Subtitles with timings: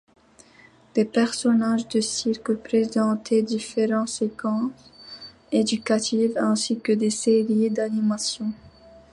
[0.95, 4.71] Des personnages de cirque présentaient différentes séquences
[5.51, 8.51] éducatives ainsi que des séries d'animation.